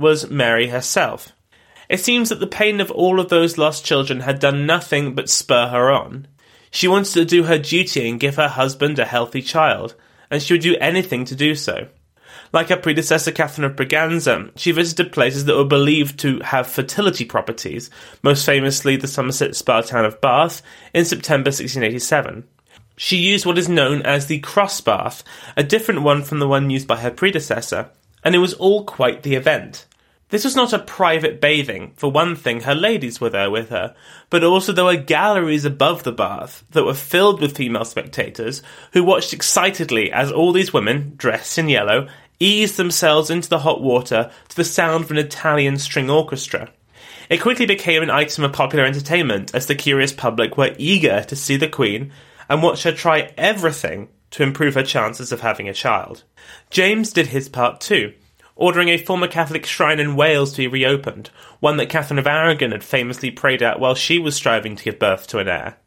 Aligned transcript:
was 0.00 0.30
Mary 0.30 0.68
herself. 0.68 1.32
It 1.88 2.00
seems 2.00 2.28
that 2.28 2.40
the 2.40 2.46
pain 2.46 2.80
of 2.80 2.90
all 2.90 3.20
of 3.20 3.28
those 3.28 3.58
lost 3.58 3.84
children 3.84 4.20
had 4.20 4.38
done 4.38 4.66
nothing 4.66 5.14
but 5.14 5.28
spur 5.28 5.68
her 5.68 5.90
on. 5.90 6.26
She 6.70 6.88
wanted 6.88 7.12
to 7.14 7.24
do 7.24 7.44
her 7.44 7.58
duty 7.58 8.08
and 8.08 8.20
give 8.20 8.36
her 8.36 8.48
husband 8.48 8.98
a 8.98 9.04
healthy 9.04 9.42
child, 9.42 9.94
and 10.30 10.40
she 10.40 10.54
would 10.54 10.62
do 10.62 10.76
anything 10.76 11.24
to 11.26 11.34
do 11.34 11.54
so. 11.54 11.88
Like 12.52 12.68
her 12.68 12.76
predecessor 12.76 13.32
Catherine 13.32 13.64
of 13.64 13.76
Braganza, 13.76 14.50
she 14.56 14.72
visited 14.72 15.12
places 15.12 15.44
that 15.44 15.56
were 15.56 15.64
believed 15.64 16.18
to 16.20 16.40
have 16.40 16.66
fertility 16.66 17.24
properties, 17.24 17.90
most 18.22 18.46
famously 18.46 18.96
the 18.96 19.06
Somerset 19.06 19.54
spa 19.54 19.80
town 19.82 20.04
of 20.04 20.20
Bath, 20.20 20.62
in 20.94 21.04
September 21.04 21.48
1687. 21.48 22.44
She 22.96 23.16
used 23.16 23.46
what 23.46 23.58
is 23.58 23.68
known 23.68 24.02
as 24.02 24.26
the 24.26 24.40
cross 24.40 24.80
bath, 24.80 25.24
a 25.56 25.62
different 25.62 26.02
one 26.02 26.22
from 26.22 26.38
the 26.38 26.48
one 26.48 26.70
used 26.70 26.86
by 26.86 26.98
her 26.98 27.10
predecessor, 27.10 27.90
and 28.22 28.34
it 28.34 28.38
was 28.38 28.54
all 28.54 28.84
quite 28.84 29.22
the 29.22 29.36
event. 29.36 29.86
This 30.30 30.44
was 30.44 30.54
not 30.54 30.72
a 30.72 30.78
private 30.78 31.40
bathing. 31.40 31.92
For 31.96 32.10
one 32.10 32.36
thing, 32.36 32.60
her 32.60 32.74
ladies 32.74 33.20
were 33.20 33.30
there 33.30 33.50
with 33.50 33.70
her, 33.70 33.96
but 34.30 34.44
also 34.44 34.72
there 34.72 34.84
were 34.84 34.96
galleries 34.96 35.64
above 35.64 36.04
the 36.04 36.12
bath 36.12 36.62
that 36.70 36.84
were 36.84 36.94
filled 36.94 37.40
with 37.40 37.56
female 37.56 37.84
spectators 37.84 38.62
who 38.92 39.02
watched 39.02 39.32
excitedly 39.32 40.12
as 40.12 40.30
all 40.30 40.52
these 40.52 40.72
women, 40.72 41.14
dressed 41.16 41.58
in 41.58 41.68
yellow, 41.68 42.08
eased 42.38 42.76
themselves 42.76 43.28
into 43.28 43.48
the 43.48 43.58
hot 43.58 43.82
water 43.82 44.30
to 44.48 44.56
the 44.56 44.64
sound 44.64 45.04
of 45.04 45.10
an 45.10 45.18
Italian 45.18 45.78
string 45.78 46.08
orchestra. 46.08 46.70
It 47.28 47.40
quickly 47.40 47.66
became 47.66 48.02
an 48.02 48.10
item 48.10 48.44
of 48.44 48.52
popular 48.52 48.84
entertainment 48.84 49.52
as 49.52 49.66
the 49.66 49.74
curious 49.74 50.12
public 50.12 50.56
were 50.56 50.74
eager 50.78 51.24
to 51.24 51.36
see 51.36 51.56
the 51.56 51.68
Queen 51.68 52.12
and 52.48 52.62
watch 52.62 52.84
her 52.84 52.92
try 52.92 53.32
everything 53.36 54.08
to 54.30 54.44
improve 54.44 54.74
her 54.74 54.82
chances 54.84 55.32
of 55.32 55.40
having 55.40 55.68
a 55.68 55.74
child. 55.74 56.22
James 56.70 57.12
did 57.12 57.28
his 57.28 57.48
part 57.48 57.80
too 57.80 58.14
ordering 58.60 58.90
a 58.90 58.98
former 58.98 59.26
Catholic 59.26 59.64
shrine 59.64 59.98
in 59.98 60.14
Wales 60.14 60.52
to 60.52 60.58
be 60.58 60.68
reopened, 60.68 61.30
one 61.60 61.78
that 61.78 61.88
Catherine 61.88 62.18
of 62.18 62.26
Aragon 62.26 62.72
had 62.72 62.84
famously 62.84 63.30
prayed 63.30 63.62
at 63.62 63.80
while 63.80 63.94
she 63.94 64.18
was 64.18 64.36
striving 64.36 64.76
to 64.76 64.84
give 64.84 64.98
birth 64.98 65.26
to 65.28 65.38
an 65.38 65.48
heir. 65.48 65.78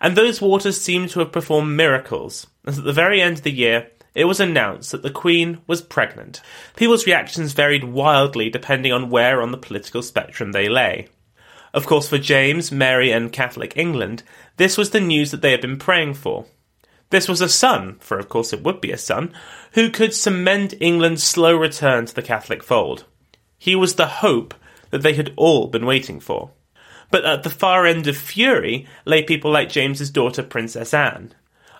And 0.00 0.16
those 0.16 0.40
waters 0.40 0.80
seemed 0.80 1.10
to 1.10 1.18
have 1.18 1.32
performed 1.32 1.76
miracles, 1.76 2.46
as 2.64 2.78
at 2.78 2.84
the 2.84 2.92
very 2.92 3.20
end 3.20 3.38
of 3.38 3.42
the 3.42 3.50
year, 3.50 3.88
it 4.14 4.26
was 4.26 4.38
announced 4.38 4.92
that 4.92 5.02
the 5.02 5.10
Queen 5.10 5.58
was 5.66 5.82
pregnant. 5.82 6.40
People's 6.76 7.06
reactions 7.06 7.54
varied 7.54 7.84
wildly 7.84 8.48
depending 8.48 8.92
on 8.92 9.10
where 9.10 9.42
on 9.42 9.50
the 9.50 9.58
political 9.58 10.02
spectrum 10.02 10.52
they 10.52 10.68
lay. 10.68 11.08
Of 11.74 11.86
course, 11.86 12.08
for 12.08 12.18
James, 12.18 12.70
Mary, 12.70 13.10
and 13.10 13.32
Catholic 13.32 13.76
England, 13.76 14.22
this 14.58 14.78
was 14.78 14.90
the 14.90 15.00
news 15.00 15.32
that 15.32 15.42
they 15.42 15.50
had 15.50 15.62
been 15.62 15.78
praying 15.78 16.14
for. 16.14 16.46
This 17.12 17.28
was 17.28 17.42
a 17.42 17.48
son, 17.48 17.98
for 18.00 18.18
of 18.18 18.30
course 18.30 18.54
it 18.54 18.62
would 18.62 18.80
be 18.80 18.90
a 18.90 18.96
son, 18.96 19.34
who 19.72 19.90
could 19.90 20.14
cement 20.14 20.72
England's 20.80 21.22
slow 21.22 21.54
return 21.54 22.06
to 22.06 22.14
the 22.14 22.22
Catholic 22.22 22.62
fold. 22.62 23.04
He 23.58 23.76
was 23.76 23.96
the 23.96 24.06
hope 24.06 24.54
that 24.88 25.02
they 25.02 25.12
had 25.12 25.34
all 25.36 25.66
been 25.66 25.84
waiting 25.84 26.20
for. 26.20 26.52
But 27.10 27.26
at 27.26 27.42
the 27.42 27.50
far 27.50 27.84
end 27.84 28.06
of 28.06 28.16
fury 28.16 28.86
lay 29.04 29.22
people 29.22 29.50
like 29.50 29.68
James's 29.68 30.08
daughter, 30.08 30.42
Princess 30.42 30.94
Anne. 30.94 31.34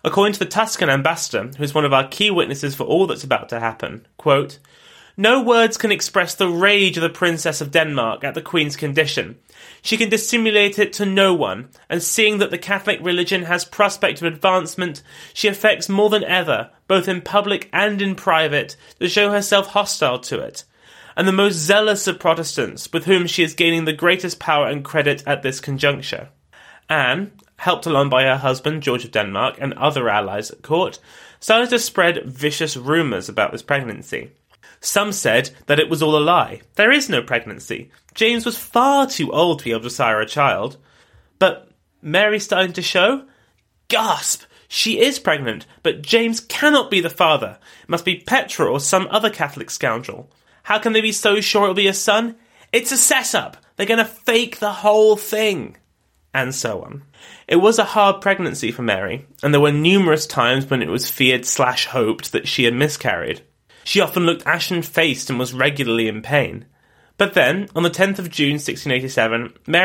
According 0.05 0.35
to 0.35 0.39
the 0.41 0.45
Tuscan 0.45 0.91
ambassador, 0.91 1.51
who 1.57 1.65
is 1.65 1.73
one 1.73 1.87
of 1.87 1.95
our 1.95 2.09
key 2.09 2.31
witnesses 2.31 2.75
for 2.75 2.85
all 2.85 3.07
that's 3.07 3.25
about 3.25 3.49
to 3.49 3.59
happen, 3.59 4.07
quote, 4.19 4.59
no 5.17 5.43
words 5.43 5.77
can 5.77 5.93
express 5.93 6.35
the 6.35 6.49
rage 6.49 6.97
of 6.97 7.03
the 7.03 7.11
Princess 7.11 7.61
of 7.61 7.71
Denmark 7.71 8.25
at 8.25 8.35
the 8.35 8.43
Queen's 8.43 8.77
condition. 8.77 9.39
She 9.83 9.97
can 9.97 10.09
dissimulate 10.09 10.79
it 10.79 10.93
to 10.95 11.05
no 11.05 11.35
one, 11.35 11.69
and 11.91 12.03
seeing 12.03 12.39
that 12.39 12.51
the 12.51 12.59
Catholic 12.59 12.99
religion 13.03 13.43
has 13.43 13.65
prospect 13.65 14.23
of 14.23 14.27
advancement, 14.27 15.03
she 15.35 15.49
affects 15.49 15.89
more 15.89 16.09
than 16.09 16.25
ever, 16.25 16.71
both 16.89 17.09
in 17.09 17.21
public 17.21 17.69
and 17.73 18.01
in 18.01 18.15
private, 18.15 18.77
to 19.01 19.09
show 19.09 19.31
herself 19.31 19.69
hostile 19.69 20.19
to 20.21 20.41
it. 20.41 20.65
And 21.15 21.29
the 21.29 21.33
most 21.33 21.57
zealous 21.57 22.07
of 22.07 22.19
Protestants, 22.19 22.91
with 22.91 23.05
whom 23.05 23.27
she 23.27 23.43
is 23.43 23.55
gaining 23.55 23.85
the 23.85 23.93
greatest 23.93 24.39
power 24.39 24.67
and 24.67 24.85
credit 24.85 25.23
at 25.27 25.43
this 25.43 25.61
conjuncture. 25.61 26.31
Anne, 26.89 27.33
helped 27.57 27.87
along 27.87 28.09
by 28.09 28.25
her 28.25 28.39
husband 28.39 28.83
George 28.83 29.05
of 29.05 29.13
Denmark 29.13 29.57
and 29.61 29.75
other 29.75 30.09
allies 30.09 30.51
at 30.51 30.63
court, 30.63 30.99
started 31.39 31.71
to 31.71 31.79
spread 31.79 32.25
vicious 32.25 32.77
rumours 32.77 33.29
about 33.29 33.53
this 33.53 33.63
pregnancy. 33.63 34.33
Some 34.85 35.13
said 35.13 35.51
that 35.67 35.79
it 35.79 35.89
was 35.89 36.03
all 36.03 36.17
a 36.17 36.19
lie. 36.19 36.61
There 36.75 36.91
is 36.91 37.09
no 37.09 37.23
pregnancy. 37.23 37.91
James 38.15 38.45
was 38.45 38.59
far 38.59 39.07
too 39.07 39.33
old 39.33 39.61
to 39.61 39.65
be 39.65 39.71
able 39.71 39.83
to 39.83 39.91
sire 39.91 40.21
a 40.21 40.27
child. 40.27 40.77
But 41.39 41.71
Mary's 42.03 42.43
starting 42.43 42.73
to 42.73 42.83
show? 42.83 43.25
Gasp! 43.87 44.43
She 44.67 45.01
is 45.01 45.21
pregnant, 45.21 45.67
but 45.85 46.03
James 46.03 46.41
cannot 46.41 46.91
be 46.91 47.01
the 47.01 47.11
father. 47.11 47.59
It 47.83 47.89
must 47.89 48.05
be 48.05 48.25
Petre 48.27 48.67
or 48.69 48.81
some 48.81 49.07
other 49.11 49.31
Catholic 49.31 49.71
scoundrel. 49.71 50.33
How 50.65 50.81
can 50.81 50.95
they 50.95 51.01
be 51.01 51.13
so 51.13 51.41
sure 51.41 51.65
it'll 51.65 51.75
be 51.75 51.87
a 51.87 51.95
son? 51.95 52.35
It's 52.73 52.91
a 52.91 52.97
setup. 52.97 53.59
They're 53.77 53.87
going 53.87 53.99
to 53.99 54.05
fake 54.05 54.59
the 54.59 54.73
whole 54.73 55.17
thing. 55.17 55.77
And 56.35 56.53
so 56.53 56.83
on. 56.83 57.05
It 57.47 57.57
was 57.57 57.79
a 57.79 57.85
hard 57.85 58.21
pregnancy 58.21 58.73
for 58.73 58.83
Mary, 58.83 59.27
and 59.45 59.55
there 59.55 59.61
were 59.61 59.71
numerous 59.71 60.27
times 60.27 60.69
when 60.69 60.83
it 60.83 60.89
was 60.89 61.11
feared 61.11 61.45
slash 61.45 61.87
hoped 61.87 62.33
that 62.33 62.49
she 62.49 62.65
had 62.65 62.75
miscarried. 62.75 63.43
She 63.85 64.01
often 64.01 64.25
looked 64.25 64.47
ashen 64.47 64.83
faced 64.83 65.31
and 65.31 65.39
was 65.39 65.53
regularly 65.53 66.09
in 66.09 66.23
pain. 66.23 66.67
But 67.19 67.35
then, 67.35 67.69
on 67.77 67.83
the 67.83 67.91
10th 67.91 68.19
of 68.19 68.31
June 68.31 68.55
1687, 68.55 69.55
Mary 69.67 69.81